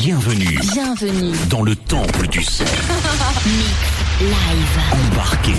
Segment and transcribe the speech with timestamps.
[0.00, 0.56] Bienvenue.
[0.72, 1.34] Bienvenue.
[1.50, 2.62] Dans le temple du son.
[3.46, 4.78] Mix live.
[4.92, 5.52] Embarqué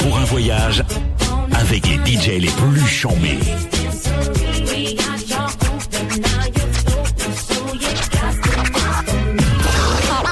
[0.00, 0.82] pour un voyage
[1.52, 3.38] avec les DJ les plus chambés.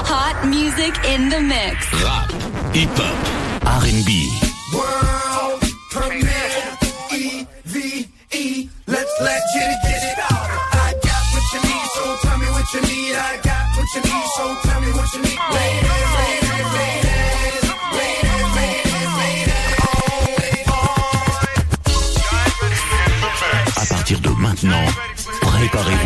[0.07, 2.03] Hot music in the mix.
[2.03, 2.33] Rap,
[2.73, 3.15] hip-hop,
[3.63, 4.44] R&B.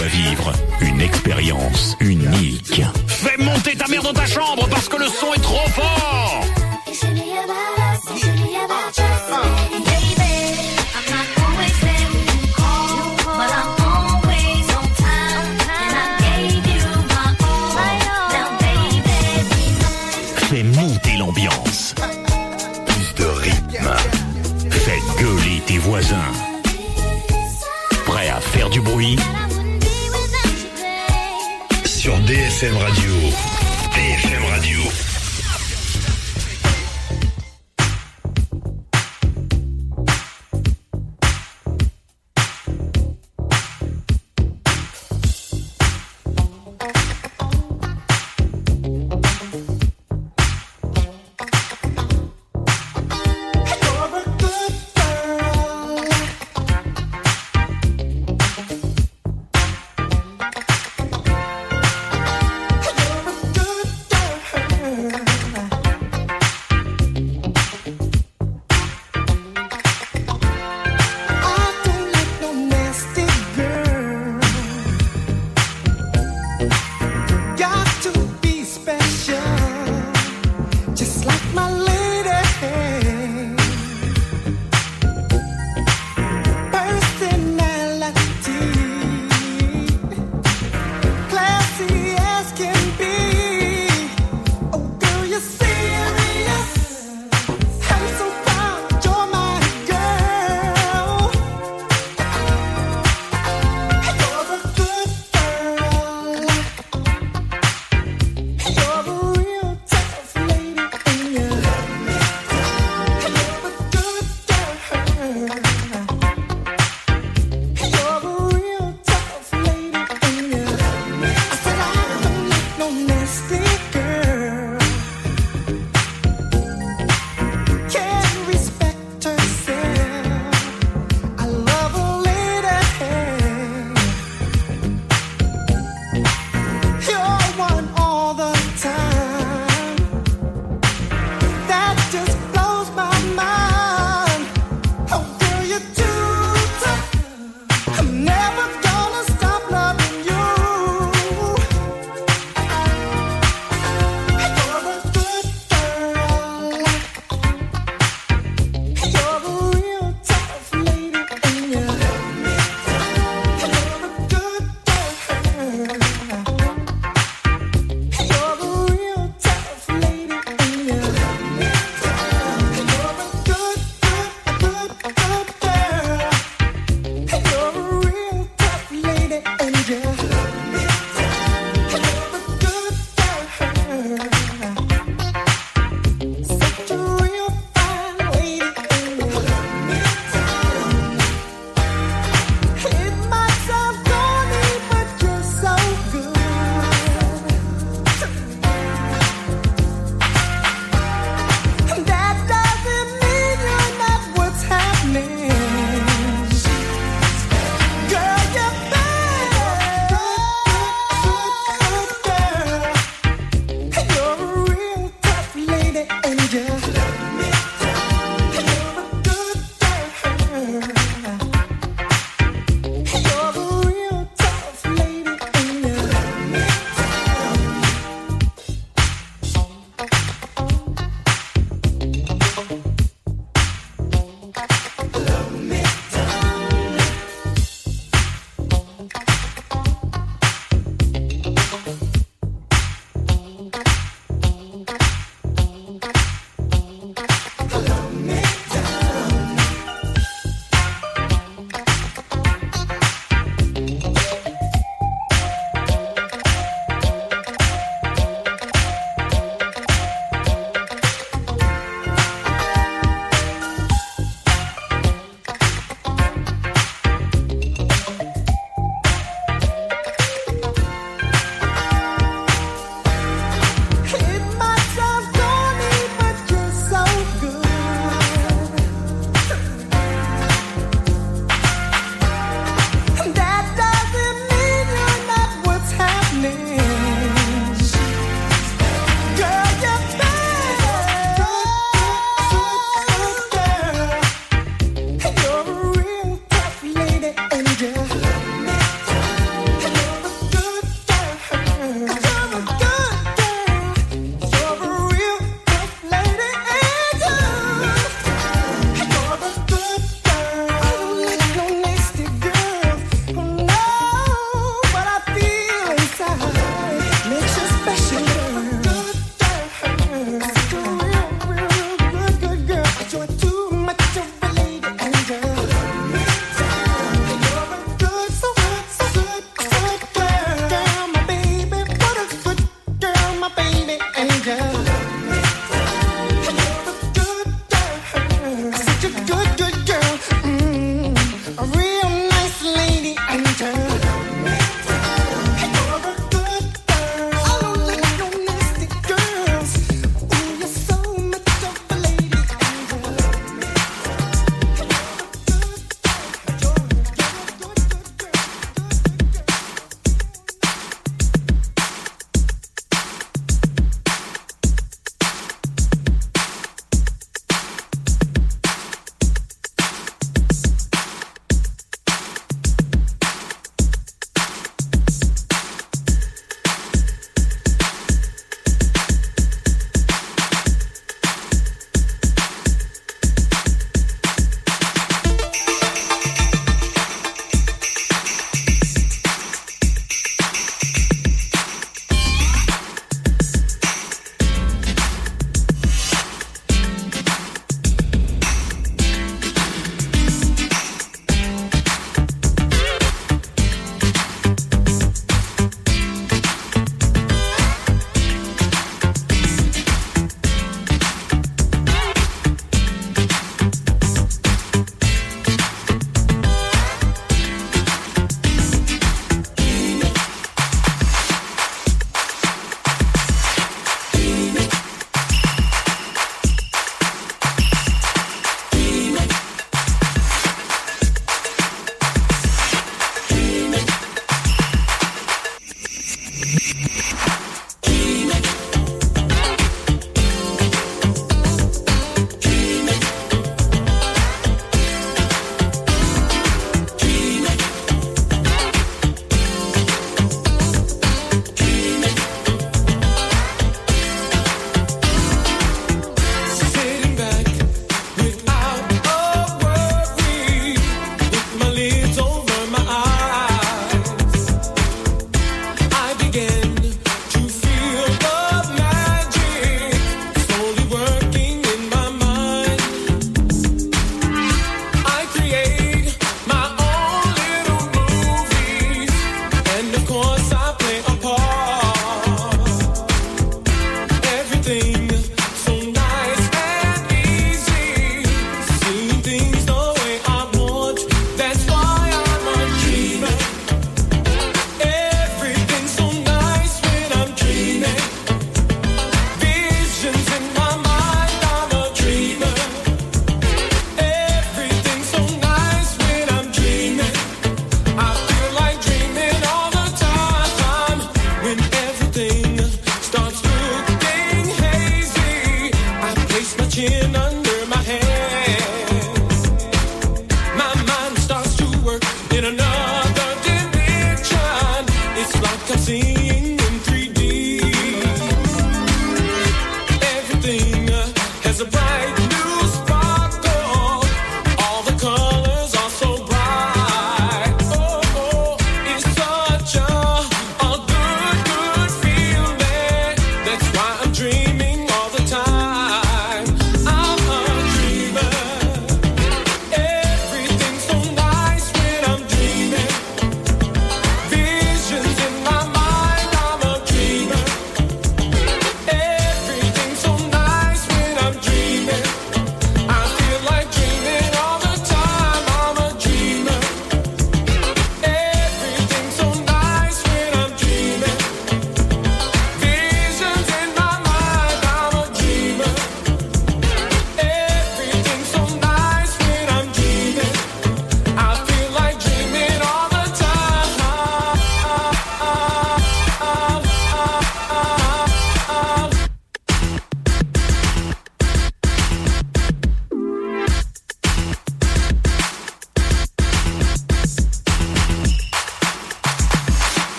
[0.00, 2.82] À vivre une expérience unique.
[3.06, 4.96] Fais monter ta mère dans ta chambre parce que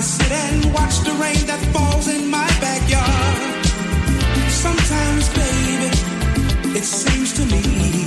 [0.00, 3.66] I sit and watch the rain that falls in my backyard.
[4.48, 5.90] Sometimes, baby,
[6.78, 8.06] it seems to me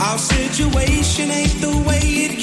[0.00, 2.33] our situation ain't the way it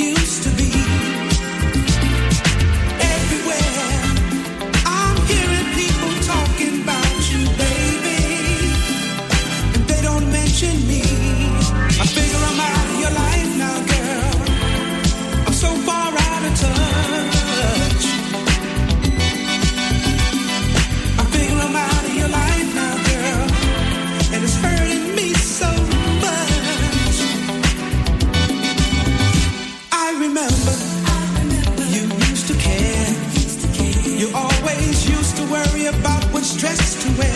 [37.01, 37.33] to where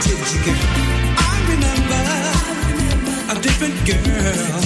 [0.00, 0.60] did you get
[1.28, 2.02] I remember,
[3.34, 4.62] a different girl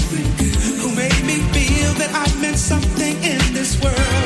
[0.78, 4.25] who made me feel that I meant something in this world.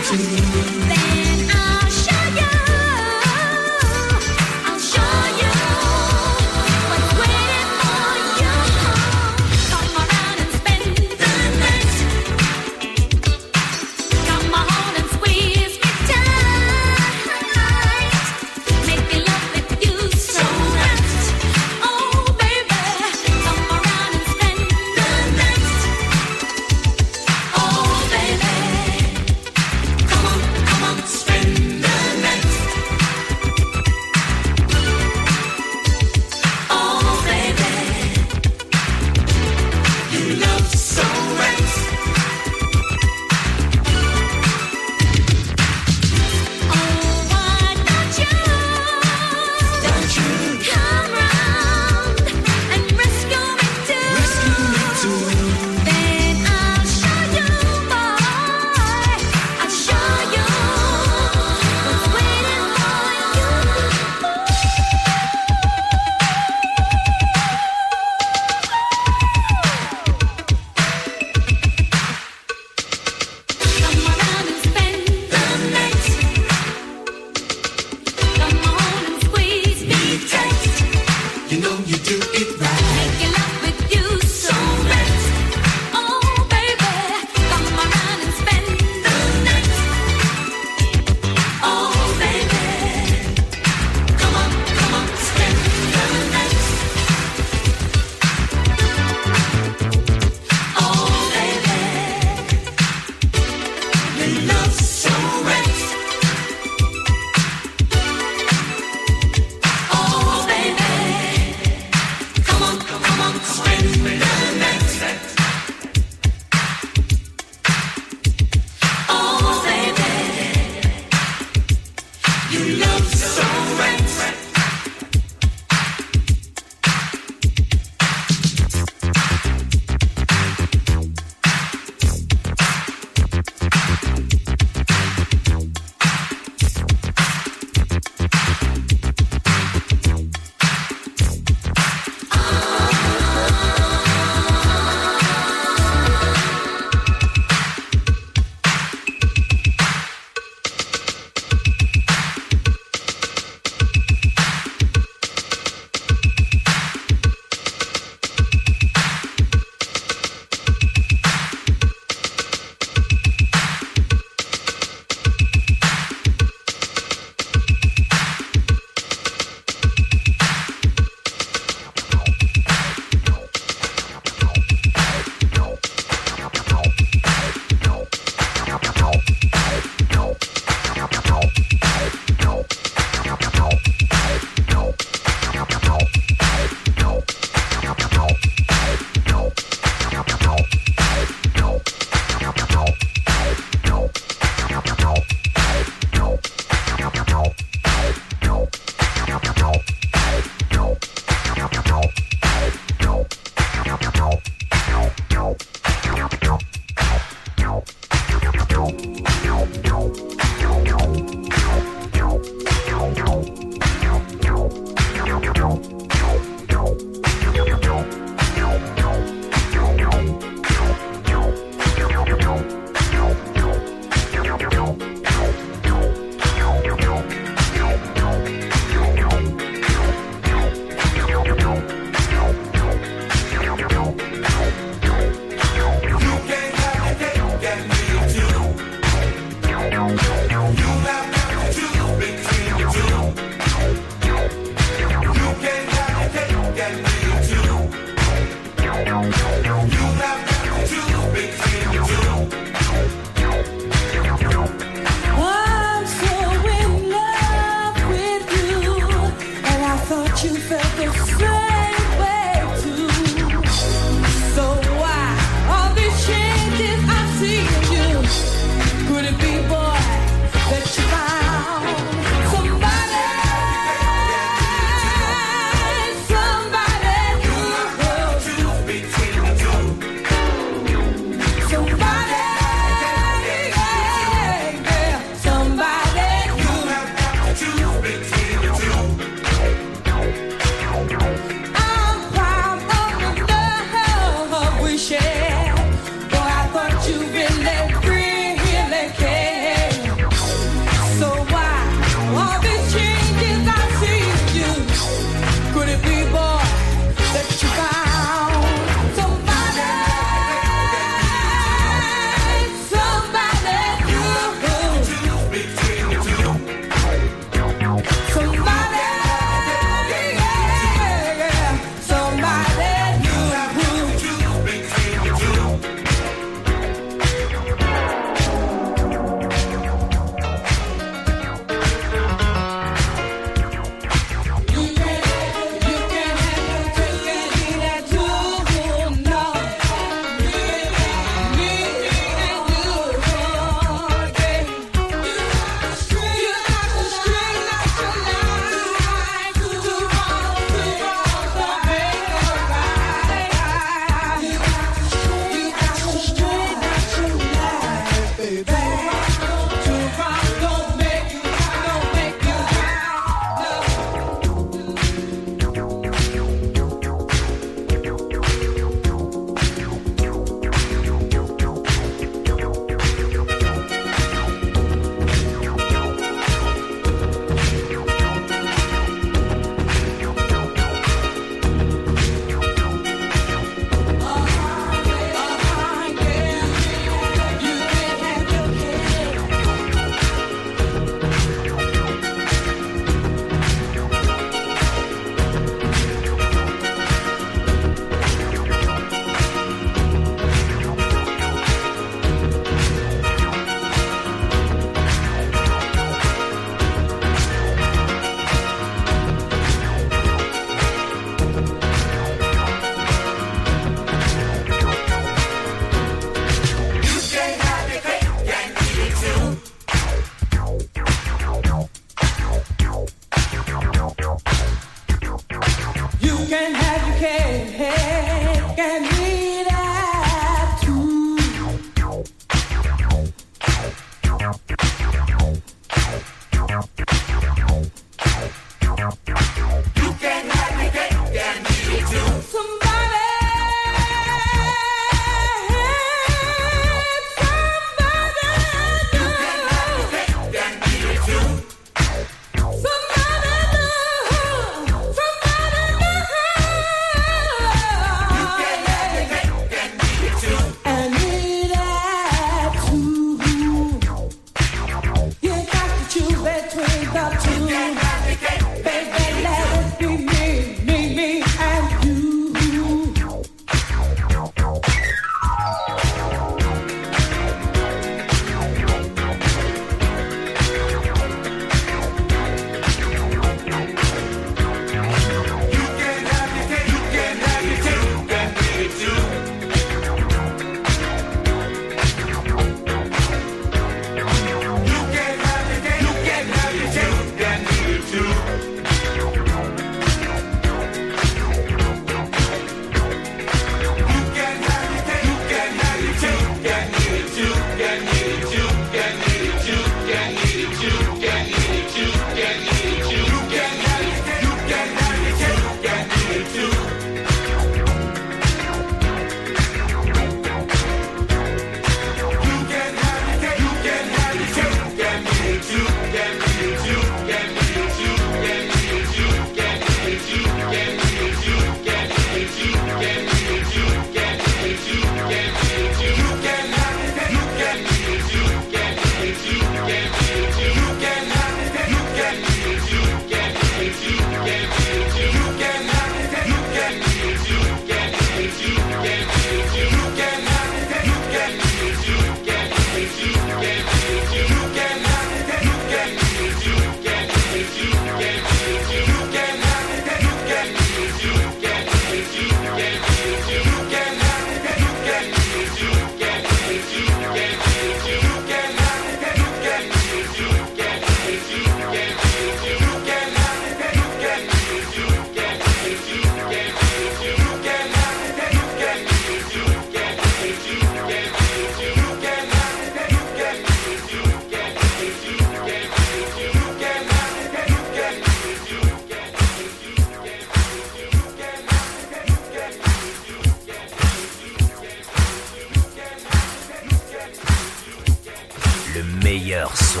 [599.22, 600.00] Meilleur son.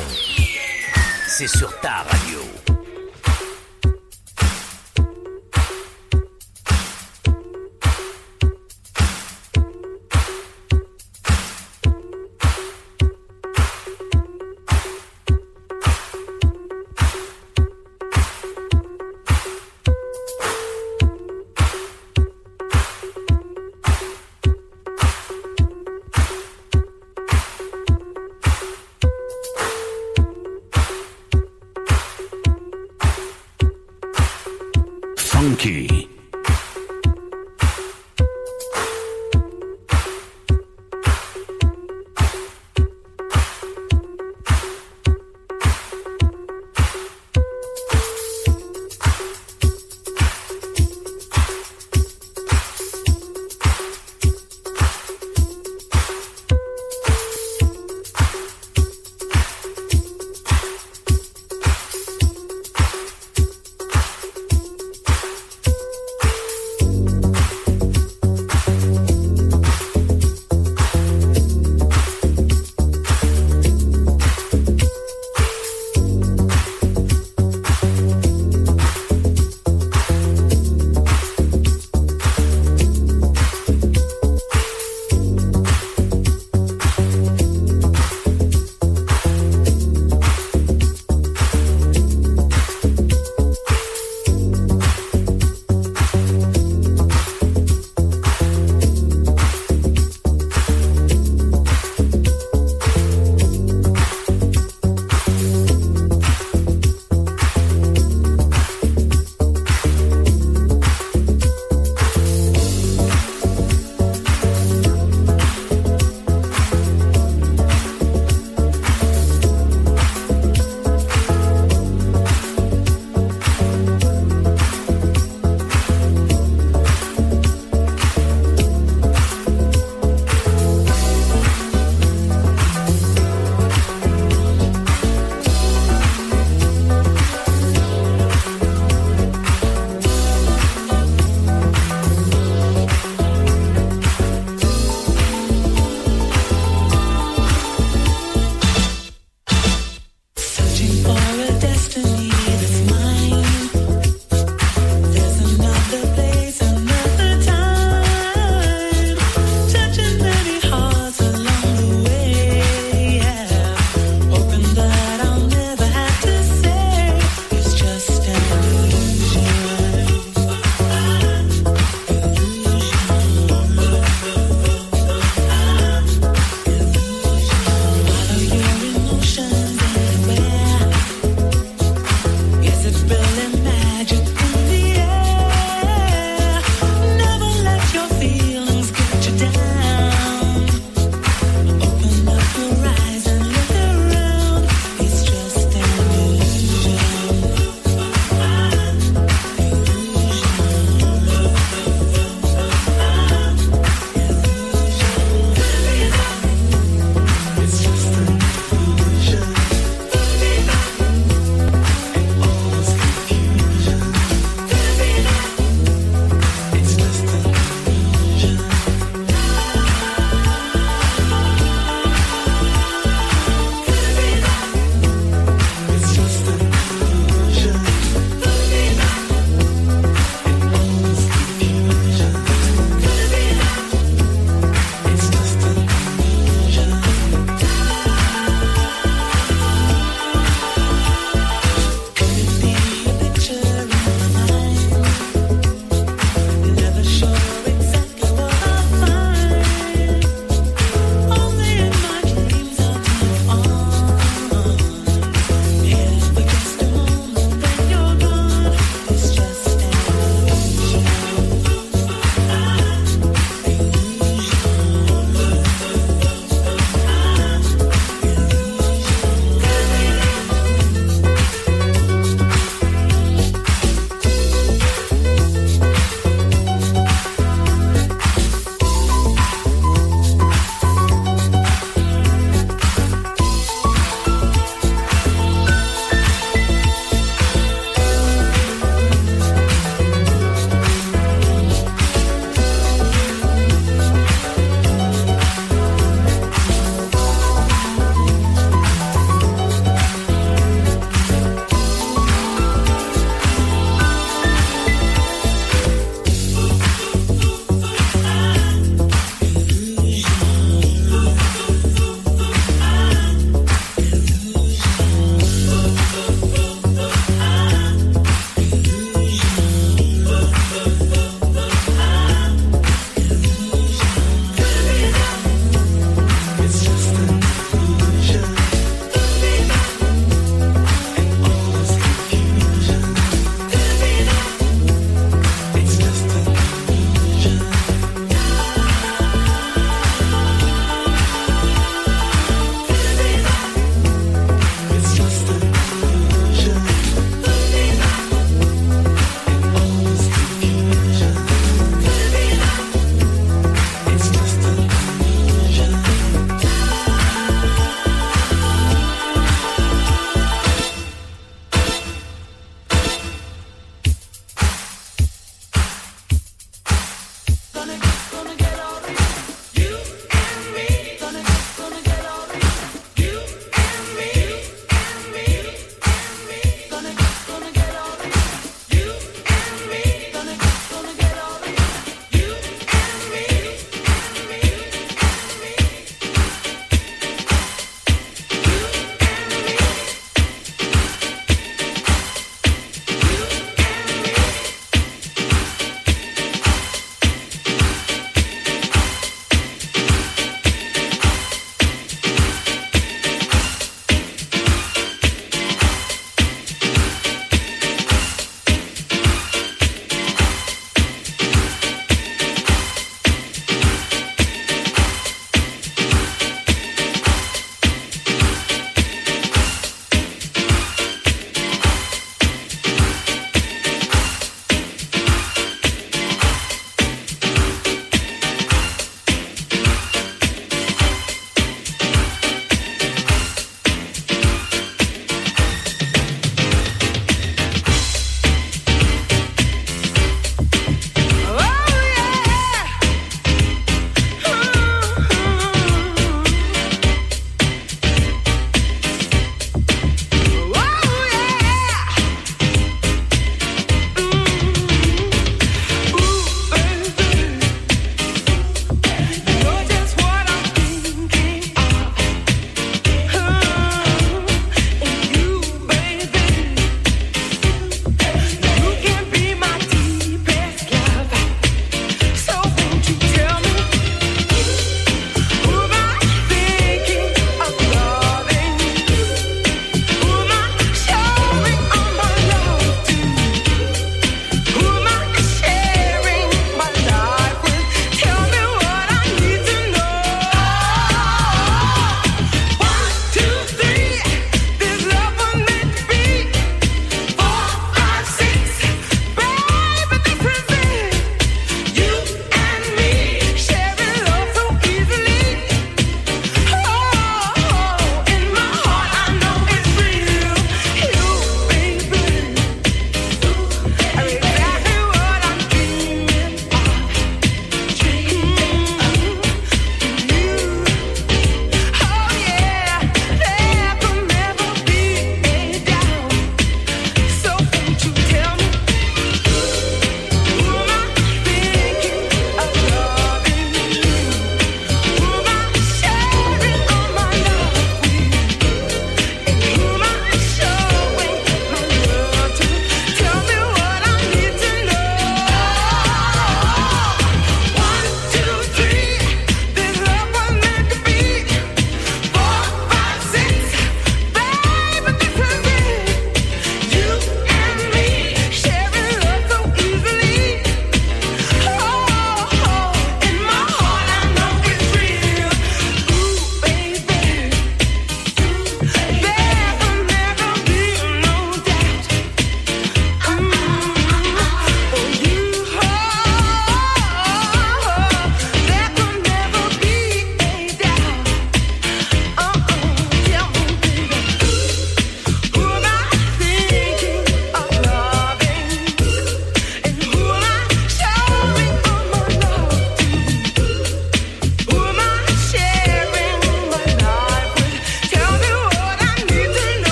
[1.26, 2.57] C'est sur ta radio.